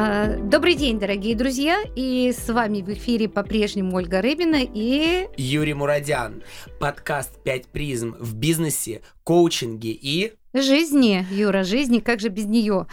[0.00, 5.26] А, добрый день, дорогие друзья, и с вами в эфире по-прежнему Ольга Рыбина и...
[5.36, 6.44] Юрий Мурадян.
[6.78, 10.34] Подкаст «Пять призм» в бизнесе, коучинге и...
[10.54, 12.86] Жизни, Юра, жизни, как же без нее?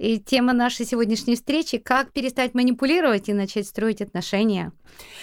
[0.00, 4.72] И тема нашей сегодняшней встречи– как перестать манипулировать и начать строить отношения.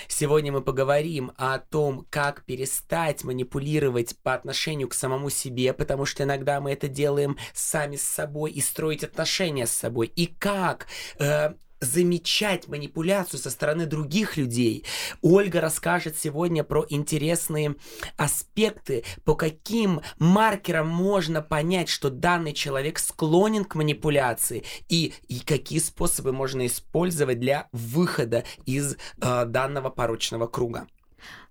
[0.08, 6.26] Сегодня мы поговорим о том, как перестать манипулировать по отношению к самому себе, потому что
[6.26, 10.86] иногда мы это делаем сами с собой и строить отношения с собой, и как
[11.18, 14.86] э, замечать манипуляцию со стороны других людей.
[15.22, 17.76] Ольга расскажет сегодня про интересные
[18.18, 25.80] аспекты, по каким маркерам можно понять, что данный человек склонен к манипуляции и, и какие
[25.80, 30.88] способы можно использовать для выхода из э, данного порочного круга.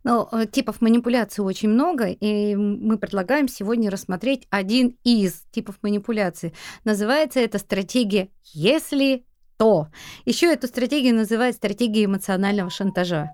[0.05, 6.55] Ну, э, типов манипуляции очень много, и мы предлагаем сегодня рассмотреть один из типов манипуляции.
[6.85, 9.25] Называется это стратегия «если
[9.57, 9.89] то.
[10.25, 13.33] Еще эту стратегию называют стратегией эмоционального шантажа.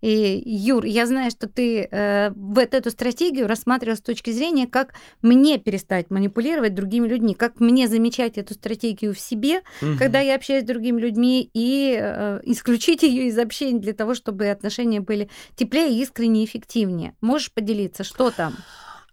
[0.00, 4.92] И, Юр, я знаю, что ты э, вот эту стратегию рассматривал с точки зрения, как
[5.22, 9.96] мне перестать манипулировать другими людьми, как мне замечать эту стратегию в себе, угу.
[9.98, 14.48] когда я общаюсь с другими людьми, и э, исключить ее из общения для того, чтобы
[14.48, 17.14] отношения были теплее, искреннее, эффективнее.
[17.22, 18.54] Можешь поделиться, что там?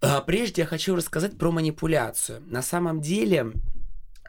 [0.02, 2.44] А, прежде я хочу рассказать про манипуляцию.
[2.48, 3.54] На самом деле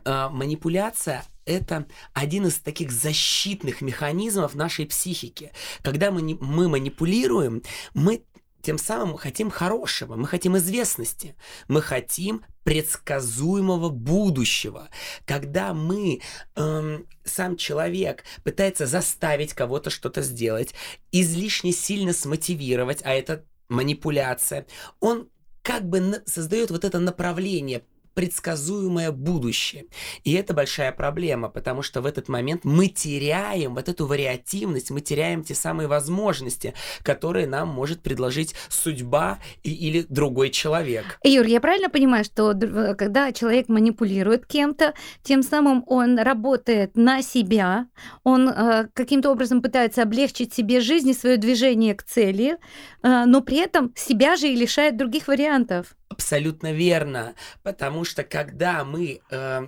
[0.04, 5.52] а, манипуляция это один из таких защитных механизмов нашей психики.
[5.82, 7.62] Когда мы, мы манипулируем,
[7.94, 8.24] мы
[8.62, 11.34] тем самым хотим хорошего, мы хотим известности,
[11.68, 14.88] мы хотим предсказуемого будущего.
[15.26, 16.20] Когда мы,
[16.54, 20.74] эм, сам человек пытается заставить кого-то что-то сделать,
[21.10, 24.66] излишне сильно смотивировать, а это манипуляция,
[25.00, 25.28] он
[25.62, 27.82] как бы создает вот это направление,
[28.14, 29.86] предсказуемое будущее.
[30.24, 35.00] И это большая проблема, потому что в этот момент мы теряем вот эту вариативность, мы
[35.00, 41.18] теряем те самые возможности, которые нам может предложить судьба и, или другой человек.
[41.24, 42.54] Юр, я правильно понимаю, что
[42.98, 47.86] когда человек манипулирует кем-то, тем самым он работает на себя,
[48.24, 52.58] он э, каким-то образом пытается облегчить себе жизнь и свое движение к цели,
[53.02, 55.94] э, но при этом себя же и лишает других вариантов.
[56.12, 59.66] Абсолютно верно, потому что когда мы э,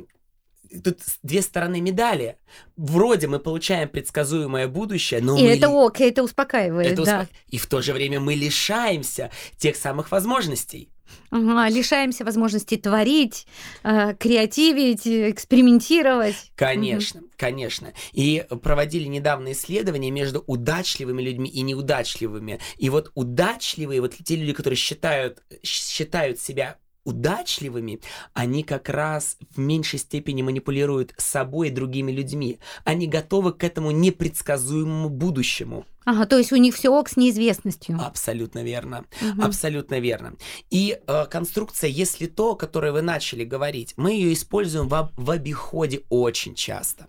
[0.83, 2.37] тут две стороны медали.
[2.77, 7.21] Вроде мы получаем предсказуемое будущее, но и мы это ок, это успокаивает, это да.
[7.21, 7.33] Усп...
[7.49, 10.91] И в то же время мы лишаемся тех самых возможностей.
[11.31, 13.47] Ага, лишаемся возможности творить,
[13.83, 16.53] э, креативить, экспериментировать.
[16.55, 17.31] Конечно, угу.
[17.37, 17.93] конечно.
[18.13, 22.61] И проводили недавно исследования между удачливыми людьми и неудачливыми.
[22.79, 28.01] И вот удачливые, вот те люди, которые считают, считают себя удачливыми,
[28.33, 32.59] они как раз в меньшей степени манипулируют собой и другими людьми.
[32.85, 35.87] Они готовы к этому непредсказуемому будущему.
[36.05, 37.99] Ага, то есть у них все ок с неизвестностью.
[38.01, 39.05] Абсолютно верно.
[39.23, 39.43] Угу.
[39.43, 40.35] Абсолютно верно.
[40.71, 45.31] И э, конструкция «если то», о которой вы начали говорить, мы ее используем в, в
[45.31, 47.07] обиходе очень часто.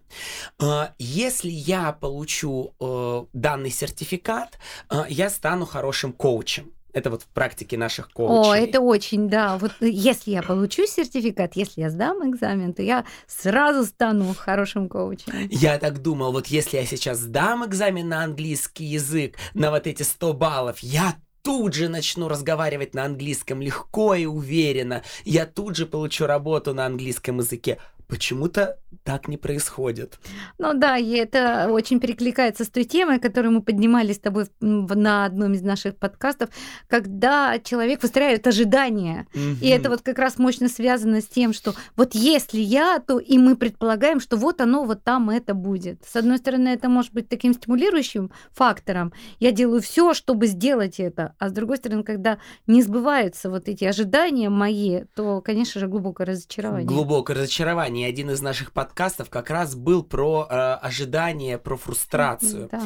[0.61, 4.57] Э, если я получу э, данный сертификат,
[4.89, 6.71] э, я стану хорошим коучем.
[6.95, 8.51] Это вот в практике наших коучей.
[8.51, 9.57] О, это очень, да.
[9.57, 15.33] Вот если я получу сертификат, если я сдам экзамен, то я сразу стану хорошим коучем.
[15.51, 20.03] Я так думал, вот если я сейчас сдам экзамен на английский язык на вот эти
[20.03, 25.03] 100 баллов, я тут же начну разговаривать на английском легко и уверенно.
[25.25, 27.77] Я тут же получу работу на английском языке.
[28.07, 30.19] Почему-то так не происходит.
[30.57, 35.25] Ну да, и это очень перекликается с той темой, которую мы поднимали с тобой на
[35.25, 36.49] одном из наших подкастов,
[36.87, 39.27] когда человек выстраивает ожидания.
[39.33, 39.57] Mm-hmm.
[39.61, 43.37] И это вот как раз мощно связано с тем, что вот если я, то и
[43.37, 46.03] мы предполагаем, что вот оно вот там это будет.
[46.05, 49.13] С одной стороны, это может быть таким стимулирующим фактором.
[49.39, 51.35] Я делаю все, чтобы сделать это.
[51.39, 56.27] А с другой стороны, когда не сбываются вот эти ожидания мои, то, конечно же, глубокое
[56.27, 56.87] разочарование.
[56.87, 58.07] Глубокое разочарование ожидания.
[58.07, 62.69] Один из наших подкастов как раз был про э, ожидание, про фрустрацию.
[62.71, 62.81] Да.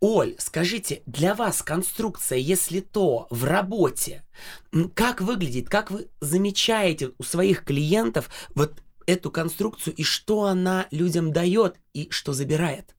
[0.00, 4.24] Оль, скажите, для вас конструкция, если то, в работе,
[4.94, 11.32] как выглядит, как вы замечаете у своих клиентов вот эту конструкцию и что она людям
[11.32, 12.96] дает и что забирает?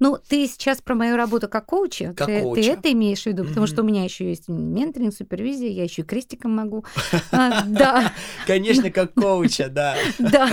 [0.00, 2.14] Ну, ты сейчас про мою работу как коуча.
[2.16, 2.62] Как ты, коуча.
[2.62, 3.42] ты это имеешь в виду?
[3.44, 3.72] Потому Мгм.
[3.72, 6.84] что у меня еще есть менторинг, супервизия, я еще и крестиком могу.
[7.32, 8.12] А, Да,
[8.46, 9.96] Конечно, как коуча, да.
[10.18, 10.50] да.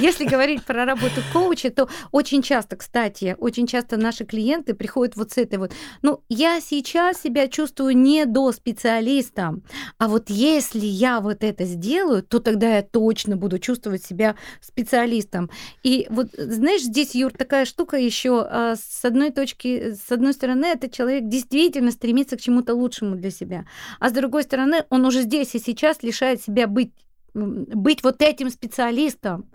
[0.00, 5.32] Если говорить про работу коуча, то очень часто, кстати, очень часто наши клиенты приходят вот
[5.32, 5.72] с этой вот,
[6.02, 9.54] ну, я сейчас себя чувствую не до специалиста,
[9.98, 15.50] а вот если я вот это сделаю, то тогда я точно буду чувствовать себя специалистом.
[15.82, 20.66] И вот, знаешь, здесь, Юр, такая штука еще а, с одной точки, с одной стороны,
[20.66, 23.66] этот человек действительно стремится к чему-то лучшему для себя,
[24.00, 26.92] а с другой стороны, он уже здесь и сейчас лишает себя быть
[27.34, 29.48] быть вот этим специалистом,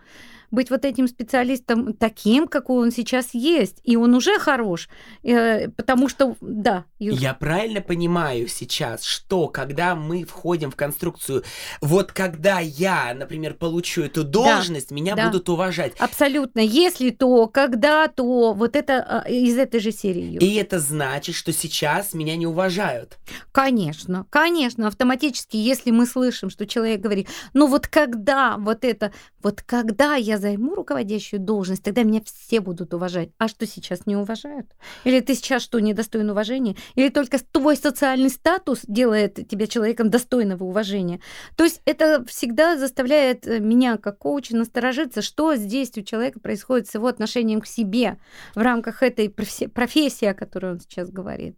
[0.53, 4.87] быть вот этим специалистом таким, какой он сейчас есть, и он уже хорош,
[5.23, 11.43] э, потому что, да, Юр, Я правильно понимаю сейчас, что когда мы входим в конструкцию,
[11.81, 15.25] вот когда я, например, получу эту должность, меня да.
[15.27, 15.93] будут уважать.
[15.97, 20.43] абсолютно, если то, когда то, вот это а, из этой же серии, Юр.
[20.43, 23.17] И это значит, что сейчас меня не уважают.
[23.51, 29.11] Конечно, конечно, автоматически, если мы слышим, что человек говорит, ну вот когда вот это,
[29.41, 33.29] вот когда я займу руководящую должность, тогда меня все будут уважать.
[33.37, 34.67] А что сейчас не уважают?
[35.05, 36.75] Или ты сейчас что, недостоин уважения?
[36.95, 41.21] Или только твой социальный статус делает тебя человеком достойного уважения?
[41.55, 46.87] То есть это всегда заставляет э, меня, как коуча, насторожиться, что здесь у человека происходит
[46.89, 48.17] с его отношением к себе
[48.53, 51.57] в рамках этой профессии, профессии, о которой он сейчас говорит.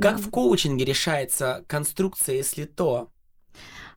[0.00, 0.22] Как Да.
[0.22, 3.10] в коучинге решается конструкция, если то?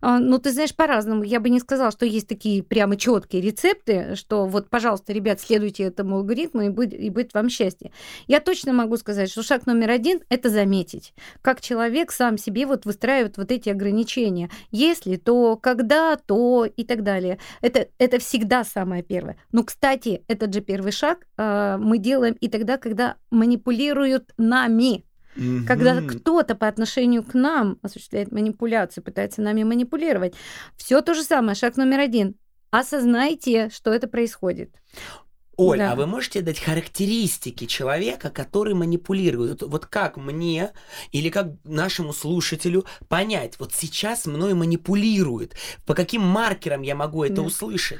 [0.01, 1.23] А, Ну, ты знаешь, по-разному.
[1.23, 5.83] Я бы не сказала, что есть такие прямо четкие рецепты, что вот, пожалуйста, ребят, следуйте
[5.83, 7.91] этому алгоритму, и будет, и будет вам счастье.
[8.27, 12.85] Я точно могу сказать, что шаг номер один– это заметить, как человек сам себе вот
[12.85, 14.49] выстраивает вот эти ограничения.
[14.71, 17.37] Если, то, когда, то и так далее.
[17.61, 19.37] Это, это всегда самое первое.
[19.51, 25.05] Но, кстати, этот же первый шаг а, мы делаем и тогда, когда манипулируют нами.
[25.67, 26.07] Когда Мгм.
[26.09, 30.33] кто-то по отношению к нам осуществляет манипуляцию, пытается нами манипулировать,
[30.77, 31.55] все то же самое.
[31.55, 32.35] Шаг номер один.
[32.69, 34.75] Осознайте, что это происходит.
[35.57, 35.91] Оль, Да.
[35.91, 39.61] а вы можете дать характеристики человека, который манипулирует?
[39.61, 40.71] Вот как мне
[41.11, 45.55] или как нашему слушателю понять, вот сейчас мной манипулирует?
[45.85, 47.41] По каким маркерам я могу это Да.
[47.43, 47.99] услышать?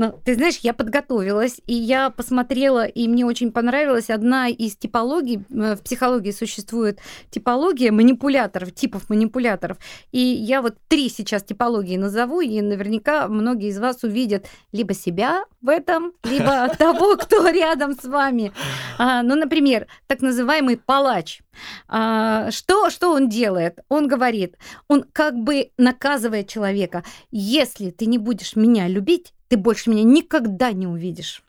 [0.00, 5.44] Ну, ты знаешь, я подготовилась, и я посмотрела, и мне очень понравилась одна из типологий.
[5.50, 9.76] э, В психологии существует типология манипуляторов, типов манипуляторов.
[10.10, 15.44] И я вот три сейчас типологии назову, и наверняка многие из вас увидят либо себя
[15.62, 18.52] в этом, либо того, кто рядом с вами.
[18.98, 21.42] А, Ну, например, так называемый палач.
[21.88, 23.80] А, Что, что он делает?
[23.88, 24.56] Он говорит,
[24.88, 27.04] он как бы наказывает человека.
[27.30, 31.42] Если ты не будешь меня любить, ты больше меня никогда не увидишь.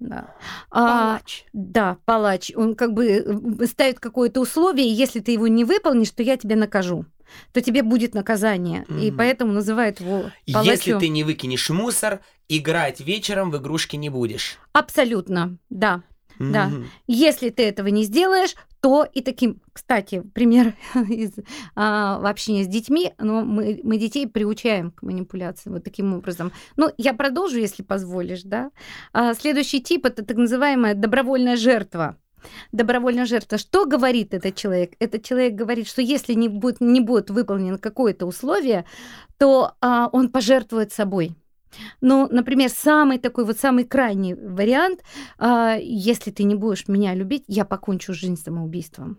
[0.00, 0.34] Да.
[0.70, 1.44] А, Палач.
[1.52, 2.50] да, палач.
[2.56, 6.36] Он как бы э, ставит какое-то условие, и если ты его не выполнишь, то я
[6.36, 7.04] тебя накажу.
[7.52, 8.84] То тебе будет наказание.
[8.88, 9.16] И Мгм.
[9.16, 10.54] поэтому называют его Если
[10.92, 11.00] палачом.
[11.00, 14.58] ты не выкинешь мусор, играть вечером в игрушки не будешь.
[14.72, 16.02] Абсолютно, да.
[16.38, 16.66] Да.
[16.68, 16.86] Мгм.
[17.06, 20.74] Если ты этого не сделаешь, то и таким, кстати, пример
[21.08, 21.30] из
[21.76, 26.50] а, общения с детьми, но мы, мы детей приучаем к манипуляции вот таким образом.
[26.76, 28.70] Ну, я продолжу, если позволишь, да.
[29.12, 32.16] А, следующий тип это так называемая добровольная жертва.
[32.72, 33.58] Добровольная жертва.
[33.58, 34.94] Что говорит этот человек?
[34.98, 38.84] Этот человек говорит, что если не будет, не будет выполнено какое-то условие,
[39.38, 41.36] то а, он пожертвует собой.
[42.00, 45.00] Ну, например, самый такой вот самый крайний вариант,
[45.38, 49.18] а, если ты не будешь меня любить, я покончу жизнь самоубийством.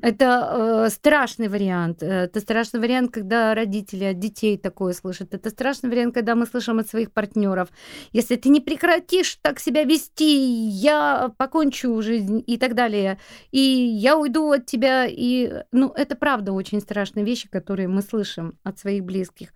[0.00, 2.02] Это э, страшный вариант.
[2.02, 5.34] Это страшный вариант, когда родители от детей такое слышат.
[5.34, 7.68] Это страшный вариант, когда мы слышим от своих партнеров.
[8.12, 13.18] Если ты не прекратишь так себя вести, я покончу жизнь и так далее.
[13.50, 15.06] И я уйду от тебя.
[15.06, 19.50] И, ну, это правда очень страшные вещи, которые мы слышим от своих близких.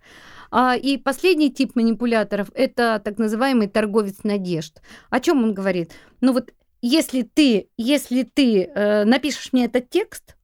[0.51, 4.81] А, и последний тип манипуляторов– это так называемый торговец надежд.
[5.09, 5.91] О чем он говорит?
[6.21, 6.51] Ну вот
[6.83, 10.35] если ты, если ты э, напишешь мне этот текст,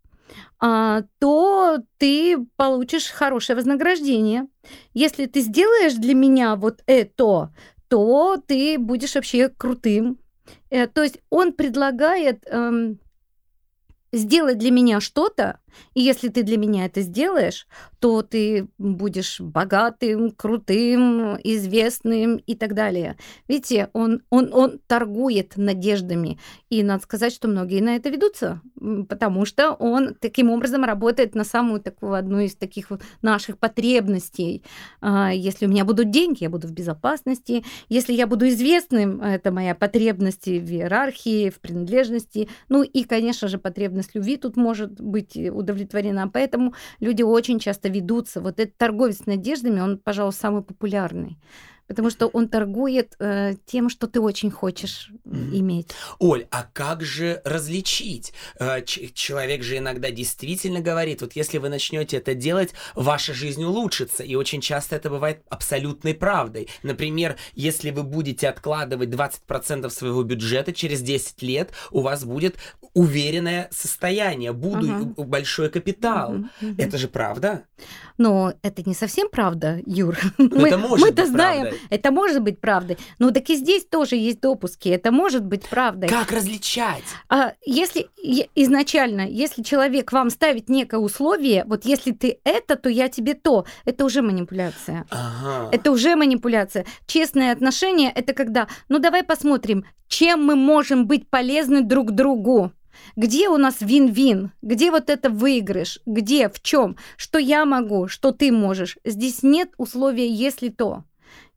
[0.58, 4.48] а, то ты получишь хорошее вознаграждение.
[4.94, 7.54] Если ты сделаешь для меня вот это,
[7.90, 10.18] то ты будешь вообще крутым.
[10.70, 13.00] Э, то есть он предлагает эм,
[14.14, 15.60] сделать для меня что-то,
[15.94, 17.68] И если ты для меня это сделаешь,
[18.00, 23.18] то ты будешь богатым, крутым, известным и так далее.
[23.48, 26.40] Видите, он, он, он торгует надеждами.
[26.70, 28.62] И надо сказать, что многие на это ведутся,
[29.08, 32.88] потому что он таким образом работает на самую такую одну из таких
[33.22, 34.64] наших потребностей.
[35.02, 37.64] А, если у меня будут деньги, я буду в безопасности.
[37.90, 42.50] Если я буду известным, это моя потребность в иерархии, в принадлежности.
[42.70, 46.30] Ну и, конечно же, потребность любви тут может быть удовлетворена.
[46.30, 48.42] Поэтому люди очень часто ведутся.
[48.42, 51.38] Вот этот торговец надеждами, он, пожалуй, самый популярный
[51.90, 55.60] потому что он торгует э, тем, что ты очень хочешь mm-hmm.
[55.60, 55.90] иметь.
[56.20, 58.32] Оль, а как же различить?
[58.60, 64.24] Э, человек же иногда действительно говорит, вот если вы начнете это делать, ваша жизнь улучшится,
[64.24, 66.70] и очень часто это бывает абсолютной правдой.
[66.84, 72.58] Например, если вы будете откладывать 20% своего бюджета через 10 лет, у вас будет
[72.94, 75.26] уверенное состояние, буду uh-huh.
[75.26, 76.36] большой капитал.
[76.36, 76.50] Uh-huh.
[76.62, 76.76] Uh-huh.
[76.78, 77.64] Это же правда?
[78.18, 80.18] Но это не совсем правда, Юр.
[80.38, 81.79] Ну, мы, это может мы-то быть знаем, правдой.
[81.90, 82.98] это может быть правдой.
[83.20, 84.90] Но так и здесь тоже есть допуски.
[84.90, 86.10] Это может быть правдой.
[86.10, 87.04] Как различать?
[87.30, 88.10] А, если
[88.56, 93.66] изначально, если человек вам ставит некое условие, вот если ты это, то я тебе то,
[93.86, 95.06] это уже манипуляция.
[95.10, 95.70] Ага.
[95.72, 96.86] Это уже манипуляция.
[97.06, 102.72] Честное отношение это когда, ну давай посмотрим, чем мы можем быть полезны друг другу.
[103.16, 104.52] Где у нас вин-вин?
[104.62, 106.00] Где вот это выигрыш?
[106.06, 106.98] Где, в чем?
[107.18, 108.98] Что я могу, что ты можешь?
[109.06, 111.04] Здесь нет условия «если то»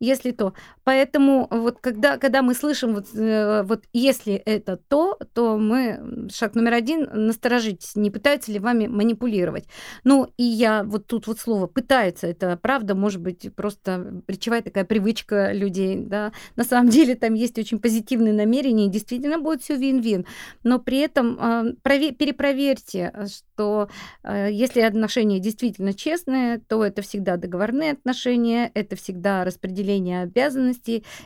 [0.02, 0.54] если то.
[0.84, 6.54] Поэтому вот когда, когда мы слышим вот, э, вот если это то, то мы, шаг
[6.54, 9.64] номер один, насторожитесь, не пытаются ли вами манипулировать.
[10.04, 14.84] Ну и я вот тут вот слово «пытаются», это правда, может быть, просто речевая такая
[14.84, 16.32] привычка людей, да.
[16.56, 20.26] На самом деле там есть очень позитивные намерения, и действительно будет все вин-вин.
[20.64, 23.88] Но при этом э, перепроверьте, что
[24.22, 30.71] э, если отношения действительно честные, то это всегда договорные отношения, это всегда распределение обязанностей,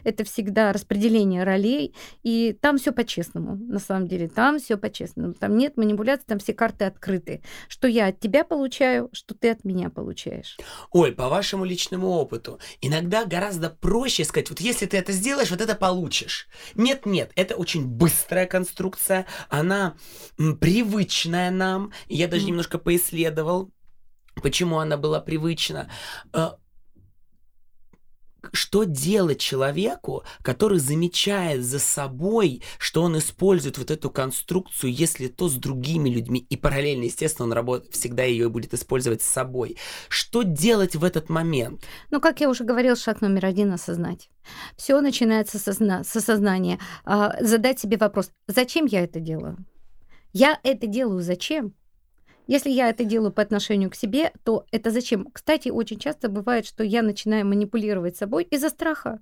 [0.05, 5.35] это всегда распределение ролей, и там все по-честному, на самом деле, там все по-честному.
[5.35, 7.43] Там нет манипуляций, там все карты открыты.
[7.69, 10.57] Что я от тебя получаю, что ты от меня получаешь.
[10.91, 15.61] Ой, по вашему личному опыту, иногда гораздо проще сказать, вот если ты это сделаешь, вот
[15.61, 16.49] это получишь.
[16.75, 19.97] Нет-нет, это очень быстрая конструкция, она
[20.61, 23.71] привычная нам, я даже немножко поисследовал,
[24.43, 25.91] почему она была привычна.
[28.53, 35.49] Что делать человеку, который замечает за собой, что он использует вот эту конструкцию, если то
[35.49, 39.77] с другими людьми, и параллельно, естественно, он работает, всегда ее будет использовать с собой.
[40.09, 41.85] Что делать в этот момент?
[42.11, 44.31] Ну, как я уже говорил, шаг номер один— осознать.
[44.77, 46.79] Все начинается с осознания.
[47.05, 49.57] А, задать себе вопрос, зачем я это делаю?
[50.33, 51.75] Я это делаю зачем?
[52.47, 55.29] Если я это делаю по отношению к себе, то это зачем?
[55.33, 59.21] Кстати, очень часто бывает, что я начинаю манипулировать собой из-за страха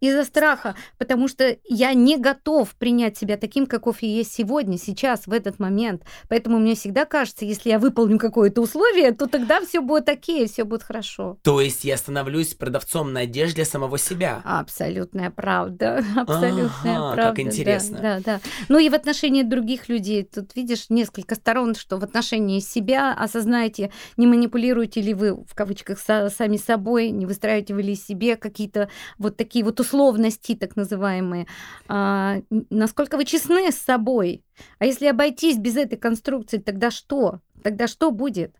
[0.00, 5.26] из-за страха, потому что я не готов принять себя таким, каков я есть сегодня, сейчас,
[5.26, 6.02] в этот момент.
[6.28, 10.64] Поэтому мне всегда кажется, если я выполню какое-то условие, то тогда все будет окей, все
[10.64, 11.38] будет хорошо.
[11.42, 14.40] То есть я становлюсь продавцом надежд для самого себя.
[14.44, 16.04] Абсолютная правда.
[16.16, 17.22] Абсолютная ага, правда.
[17.22, 17.98] Как интересно.
[18.00, 18.40] Да, да, да.
[18.68, 20.24] Ну и в отношении других людей.
[20.24, 25.98] Тут видишь несколько сторон, что в отношении себя осознаете, не манипулируете ли вы, в кавычках,
[25.98, 28.88] сами собой, не выстраиваете вы ли себе какие-то
[29.18, 31.46] вот такие вот условия, условности, так называемые,
[31.88, 34.42] а, насколько вы честны с собой.
[34.78, 37.40] А если обойтись без этой конструкции, тогда что?
[37.62, 38.54] Тогда что будет?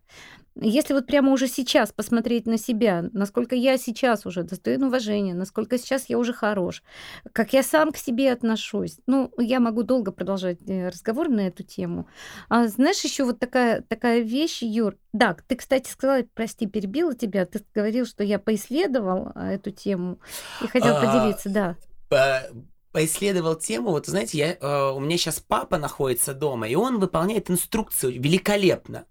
[0.55, 5.77] Если вот прямо уже сейчас посмотреть на себя, насколько я сейчас уже достоин уважения, насколько
[5.77, 6.83] сейчас я уже хорош,
[7.31, 11.63] как я сам к себе отношусь, ну, я могу долго продолжать э, разговор на эту
[11.63, 12.07] тему.
[12.49, 17.45] А знаешь, еще вот такая, такая вещь, Юр, да, ты, кстати, сказала, прости, перебила тебя,
[17.45, 20.19] ты говорил, что я поисследовал а, эту тему
[20.61, 21.75] и хотел а, поделиться, да.
[22.09, 22.43] По
[22.91, 27.49] поисследовал тему, вот знаете, я, э, у меня сейчас папа находится дома, и он выполняет
[27.49, 29.05] инструкцию великолепно.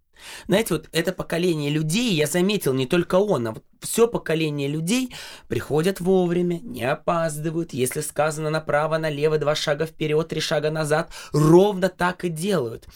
[0.46, 5.14] Знаете, вот это поколение людей, я заметил, не только он, а вот все поколение людей
[5.48, 11.88] приходят вовремя, не опаздывают, если сказано направо, налево, два шага вперед, три шага назад, ровно
[11.88, 12.86] так и делают.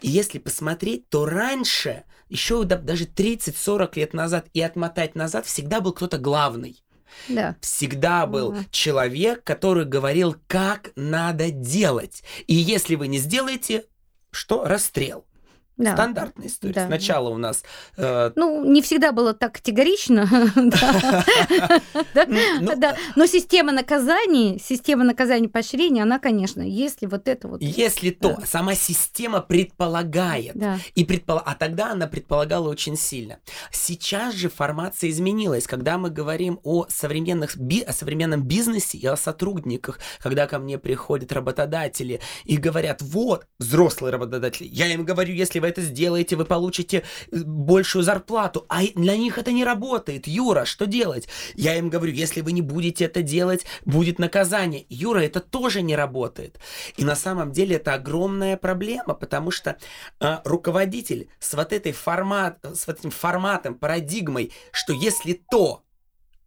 [0.00, 5.92] И если посмотреть, то раньше, еще даже 30-40 лет назад и отмотать назад, всегда был
[5.92, 6.82] кто-то главный.
[7.28, 7.56] Да.
[7.60, 8.58] Всегда был угу.
[8.70, 12.22] человек, который говорил, как надо делать.
[12.46, 13.84] И если вы не сделаете,
[14.30, 15.24] что расстрел.
[15.76, 15.92] Да.
[15.92, 16.72] Стандартная история.
[16.72, 16.86] Да.
[16.86, 17.62] Сначала у нас...
[17.98, 18.32] Э...
[18.34, 20.70] Ну, не всегда было так категорично, ну,
[22.76, 22.96] да.
[23.14, 27.60] Но система наказаний, система наказаний поощрения, она, конечно, если вот это вот...
[27.60, 30.56] Если то, сама система предполагает.
[30.94, 31.42] И предпол...
[31.44, 33.38] А тогда она предполагала очень сильно.
[33.70, 35.66] Сейчас же формация изменилась.
[35.66, 37.56] Когда мы говорим о, современных,
[37.86, 44.12] о современном бизнесе и о сотрудниках, когда ко мне приходят работодатели и говорят, вот, взрослые
[44.12, 48.66] работодатели, я им говорю, если вы это сделаете, вы получите э, большую зарплату.
[48.68, 50.26] А для них это не работает.
[50.26, 51.28] Юра, что делать?
[51.54, 54.86] Я им говорю, если вы не будете это делать, будет наказание.
[54.88, 56.58] Юра, это тоже не работает.
[56.96, 59.76] И на самом деле это огромная проблема, потому что
[60.20, 65.82] э, руководитель с вот этой формат, с вот этим форматом, парадигмой, что если то,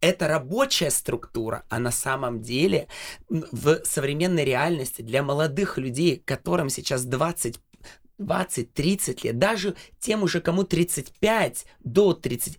[0.00, 2.88] это рабочая структура, а на самом деле
[3.28, 7.60] в современной реальности для молодых людей, которым сейчас 20
[8.20, 12.58] 20-30 лет, даже тем уже, кому 35 до 30,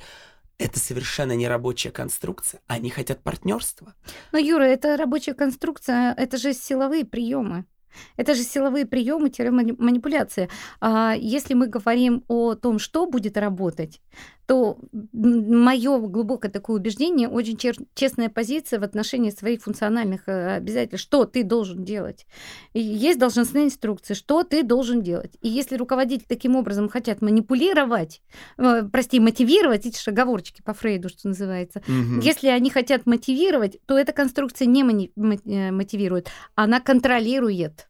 [0.58, 2.62] это совершенно не рабочая конструкция.
[2.68, 3.94] Они хотят партнерства.
[4.32, 7.66] Но, Юра, это рабочая конструкция, это же силовые приемы.
[8.16, 9.32] Это же силовые приемы
[9.78, 10.50] манипуляции.
[10.80, 14.02] А если мы говорим о том, что будет работать,
[14.46, 14.78] то
[15.14, 17.58] мое глубокое такое убеждение, очень
[17.94, 22.26] честная позиция в отношении своих функциональных э, обязательств, что ты должен делать.
[22.74, 25.34] есть должностные инструкции, что ты должен делать.
[25.42, 28.22] И если руководители таким образом хотят манипулировать,
[28.58, 32.22] э, прости, мотивировать, эти шаговорчики по Фрейду, что называется, угу.
[32.22, 37.88] если они хотят мотивировать, то эта конструкция не э, мотивирует, она контролирует.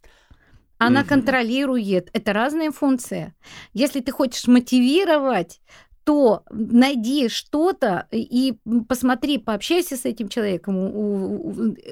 [0.77, 1.09] Она угу.
[1.09, 2.09] контролирует.
[2.13, 3.35] Это разные функции.
[3.73, 5.61] Если ты хочешь мотивировать,
[6.03, 8.55] то найди что-то и
[8.87, 10.77] посмотри, пообщайся с этим человеком.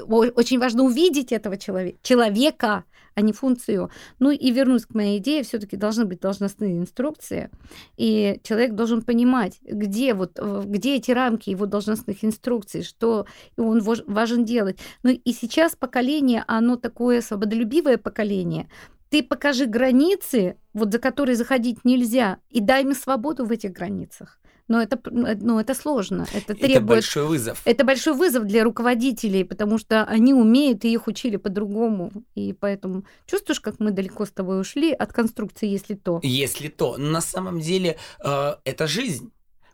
[0.07, 2.83] Очень важно увидеть этого человека,
[3.15, 3.89] а не функцию.
[4.19, 7.49] Ну и вернусь к моей идее, все-таки должны быть должностные инструкции,
[7.97, 13.25] и человек должен понимать, где вот где эти рамки его должностных инструкций, что
[13.57, 14.79] он важен делать.
[15.03, 18.69] Ну и сейчас поколение, оно такое свободолюбивое поколение,
[19.09, 24.39] ты покажи границы, вот за которые заходить нельзя, и дай им свободу в этих границах.
[24.69, 26.27] Но это, ну, это сложно.
[26.31, 27.61] Это, требует, это большой вызов.
[27.65, 32.11] Это большой вызов для руководителей, потому что они умеют, и их учили по-другому.
[32.35, 36.19] И поэтому чувствуешь, как мы далеко с тобой ушли от конструкции «если то».
[36.21, 36.97] Если то.
[36.97, 39.31] На самом деле э, это жизнь.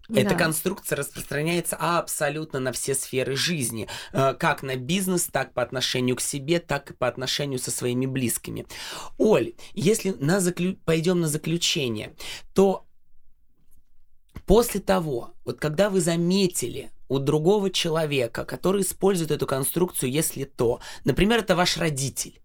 [0.09, 0.35] Эта да.
[0.35, 6.21] конструкция распространяется абсолютно на все сферы жизни, э, как на бизнес, так по отношению к
[6.21, 8.67] себе, так и по отношению со своими близкими.
[9.17, 10.75] Оль, если на заклю...
[10.85, 12.15] пойдем на заключение,
[12.53, 12.85] то
[14.45, 20.79] после того, вот когда вы заметили у другого человека, который использует эту конструкцию, если то,
[21.03, 22.41] например, это ваш родитель,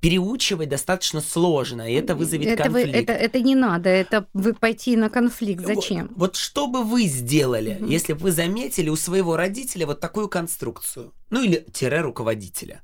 [0.00, 2.92] переучивать достаточно сложно, и это вызовет это конфликт.
[2.92, 5.64] Вы, это, это не надо, это вы пойти на конфликт.
[5.64, 6.08] Зачем?
[6.08, 7.90] Вот, вот что бы вы сделали, угу.
[7.90, 11.12] если бы вы заметили у своего родителя вот такую конструкцию?
[11.30, 12.82] Ну или тире руководителя?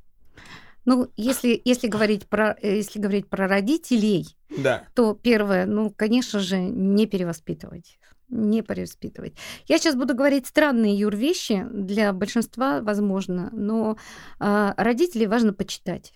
[0.85, 4.87] Ну, если, если, говорить про, если говорить про родителей, да.
[4.95, 7.99] то первое, ну, конечно же, не перевоспитывать
[8.29, 9.35] не перевоспитывать.
[9.69, 13.97] Я сейчас буду говорить странные юр вещи для большинства, возможно, но
[14.41, 16.13] э, родителей важно почитать.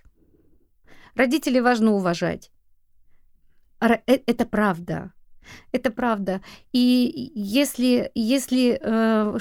[1.20, 2.50] Родителей важно уважать.
[3.78, 5.12] Э, это правда.
[5.70, 6.40] Это правда.
[6.72, 9.38] И если, если э,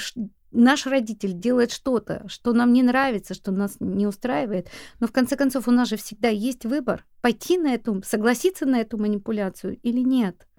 [0.52, 5.38] наш родитель делает что-то, что нам не нравится, что нас не устраивает, но в конце
[5.38, 10.02] концов у нас же всегда есть выбор пойти на эту, согласиться на эту манипуляцию или
[10.02, 10.50] нет.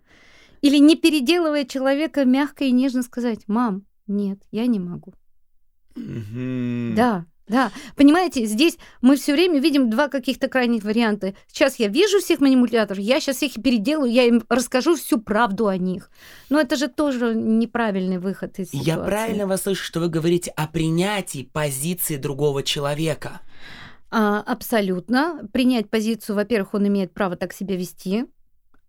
[0.63, 5.13] Или не переделывая человека мягко и нежно сказать, мам, нет, я не могу.
[5.97, 6.95] Mm-hmm.
[6.95, 11.35] Да, да, понимаете, здесь мы все время видим два каких-то крайних варианта.
[11.49, 15.77] Сейчас я вижу всех манипуляторов, я сейчас их переделаю, я им расскажу всю правду о
[15.77, 16.11] них.
[16.49, 18.87] Но это же тоже неправильный выход из ситуации.
[18.87, 23.41] Я правильно вас слышу, что вы говорите о принятии позиции другого человека.
[24.11, 25.41] А, абсолютно.
[25.53, 28.27] Принять позицию, во-первых, он имеет право так себя вести,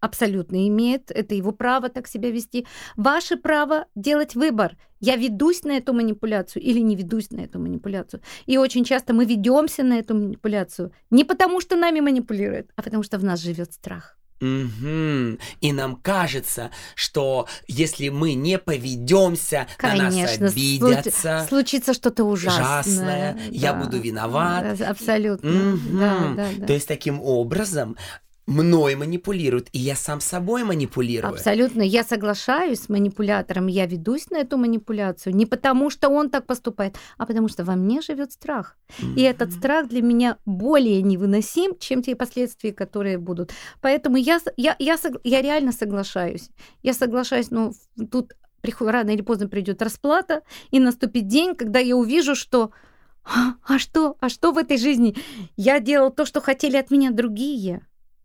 [0.02, 2.68] абсолютно имеет, это его право так себя вести.
[2.98, 4.76] Ваше право делать выбор.
[5.00, 8.22] Я ведусь на эту манипуляцию или не ведусь на эту манипуляцию.
[8.46, 13.04] И очень часто мы ведемся на эту манипуляцию не потому, что нами манипулируют, а потому
[13.04, 14.18] что в нас живет страх.
[14.42, 15.38] Угу.
[15.62, 21.46] И нам кажется, что если мы не поведемся, Конечно, на нас обидятся.
[21.48, 22.64] Случится что-то ужасное.
[22.64, 23.42] ужасное да.
[23.52, 24.82] Я буду виноват.
[24.82, 25.74] Абсолютно.
[25.74, 26.00] Угу.
[26.00, 26.66] Да, да, да.
[26.66, 27.98] То есть таким образом
[28.48, 31.34] мной манипулирует, и я сам собой манипулирую.
[31.34, 31.82] Абсолютно.
[31.82, 36.96] Я соглашаюсь с манипулятором, я ведусь на эту манипуляцию не потому, что он так поступает,
[37.18, 38.78] а потому что во мне живет страх.
[38.90, 39.16] Mm-hmm.
[39.16, 43.52] И этот страх для меня более невыносим, чем те последствия, которые будут.
[43.82, 46.50] Поэтому я, я, я, я реально соглашаюсь.
[46.84, 47.74] Я соглашаюсь, но
[48.12, 48.34] тут
[48.80, 52.72] рано или поздно придет расплата, и наступит день, когда я увижу, что
[53.24, 55.16] а, а что, а что в этой жизни?
[55.56, 57.82] Я делал то, что хотели от меня другие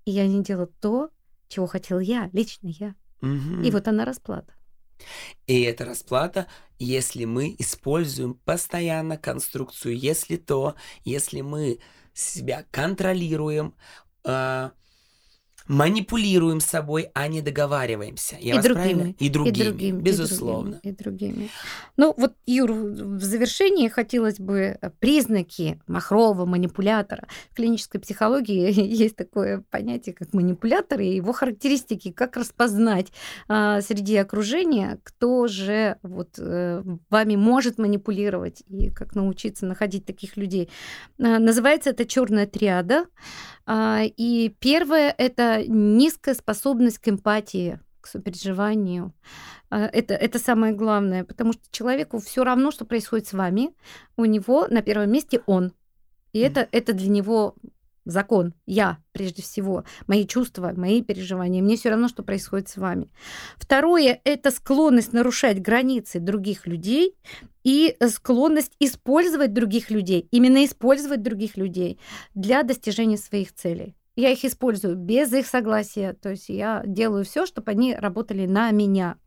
[0.07, 1.11] и я не делала то,
[1.49, 2.95] чего хотел я, лично я.
[3.21, 3.63] Угу.
[3.63, 4.55] И вот она расплата.
[5.47, 6.47] И это расплата,
[6.79, 11.81] если мы используем постоянно конструкцию «если то», если мы
[12.15, 13.75] себя контролируем,
[14.25, 14.71] э,
[15.69, 18.37] манипулируем собой, а не договариваемся.
[18.41, 19.15] Я и, другими, правильно?
[19.19, 19.55] и другими.
[19.55, 20.81] И другими, безусловно.
[20.83, 21.51] И другими, и другими.
[21.97, 27.27] Ну вот, Юр, в завершении хотелось бы э, признаки махрового манипулятора.
[27.51, 33.13] В клинической психологии есть такое понятие, как манипулятор, и его характеристики, как распознать
[33.49, 40.37] а, среди окружения, кто же вот а, вами может манипулировать, и как научиться находить таких
[40.37, 40.71] людей.
[41.19, 43.07] А, называется это черная триада.
[43.67, 49.13] А, и первое— это низкая способность к эмпатии, к сопереживанию.
[49.71, 53.75] А, это, это самое главное, потому что человеку все равно, что происходит с вами,
[54.17, 55.73] у него на первом месте он.
[56.33, 57.57] И это, это для него
[58.07, 63.11] закон, я прежде всего, мои чувства, мои переживания, мне все равно, что происходит с вами.
[63.57, 67.17] Второе– это склонность нарушать границы других людей
[67.65, 71.99] и склонность использовать других людей, именно использовать других людей
[72.35, 73.97] для достижения своих целей.
[74.17, 78.71] Я их использую без их согласия, то есть я делаю все, чтобы они работали на
[78.71, 79.19] меня.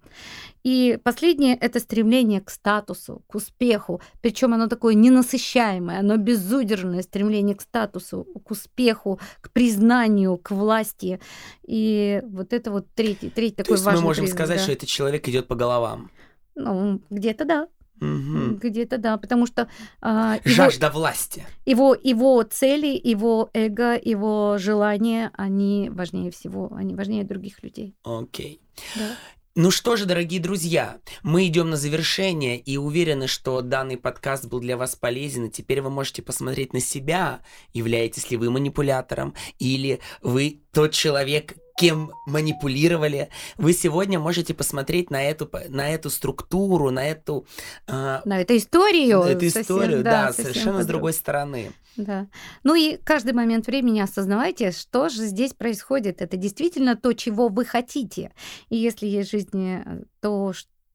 [0.63, 4.01] И последнее– это стремление к статусу, к успеху.
[4.21, 11.19] Причем оно такое ненасыщаемое, оно безудержное стремление к статусу, к успеху, к признанию, к власти.
[11.65, 14.63] И вот это вот третий, третий То такой есть важный мы можем признак, сказать, да.
[14.63, 16.11] что этот человек идет по головам.
[16.55, 17.67] Ну, где-то да.
[18.01, 18.59] Угу.
[18.61, 19.69] Где-то да, потому что
[20.01, 21.45] а, его, Жажда власти.
[21.65, 27.95] его, его цели, его эго, его желания, они важнее всего, они важнее других людей.
[28.03, 28.61] Окей.
[28.95, 29.15] Да.
[29.55, 34.61] Ну что же, дорогие друзья, мы идем на завершение и уверены, что данный подкаст был
[34.61, 37.41] для вас полезен, и теперь вы можете посмотреть на себя,
[37.73, 43.29] являетесь ли вы манипулятором, или вы тот человек, кем манипулировали.
[43.57, 47.45] Вы сегодня можете посмотреть на эту, на эту структуру, на эту...
[47.87, 49.23] Э, на эту историю.
[49.23, 51.71] На эту совсем, историю, да, да совершенно с другой стороны.
[51.95, 52.27] Да.
[52.63, 56.21] Ну и каждый момент времени осознавайте, что же здесь происходит.
[56.21, 58.33] Это действительно то, чего вы хотите.
[58.67, 60.51] И если есть в жизни э, то,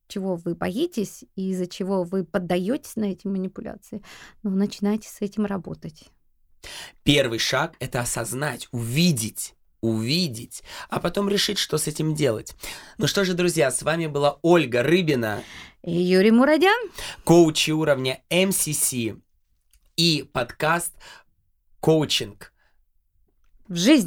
[0.07, 4.03] чего вы боитесь и из-за чего вы поддаетесь на эти манипуляции,
[4.43, 6.03] ну, начинайте с этим работать.
[7.01, 12.55] Первый шаг– это осознать, увидеть, увидеть, а потом решить, что с этим делать.
[12.97, 15.43] Ну что же, друзья, с вами была Ольга Рыбина
[15.83, 16.89] и Юрий Мурадян,
[17.23, 18.93] коучи уровня МСС
[19.95, 20.93] и подкаст
[21.79, 22.51] «Коучинг».
[23.67, 24.03] В жизни.